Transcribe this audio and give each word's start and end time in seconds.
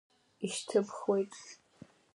Ишьҭыбхуеит… 0.45 1.33